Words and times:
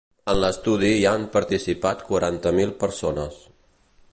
En 0.31 0.37
l’estudi 0.43 0.87
hi 1.01 1.03
han 1.09 1.27
participat 1.35 2.01
quaranta 2.07 2.55
mil 2.61 2.73
persones. 2.85 3.39